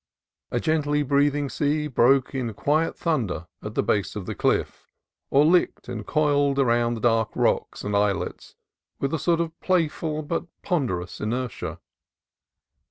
A 0.49 0.59
gently 0.59 1.03
breathing 1.03 1.47
sea 1.47 1.85
broke 1.85 2.33
in 2.33 2.55
quiet 2.55 2.97
thunder 2.97 3.45
at 3.61 3.75
the 3.75 3.83
base 3.83 4.15
of 4.15 4.25
the 4.25 4.33
cliff, 4.33 4.87
or 5.29 5.45
licked 5.45 5.87
and 5.87 6.03
coiled 6.07 6.57
about 6.57 6.95
the 6.95 6.99
dark 6.99 7.29
rocks 7.35 7.83
and 7.83 7.95
islets 7.95 8.55
with 8.99 9.13
a 9.13 9.19
sort 9.19 9.39
of 9.39 9.59
play 9.59 9.87
ful 9.87 10.23
but 10.23 10.47
ponderous 10.63 11.19
inertia. 11.21 11.77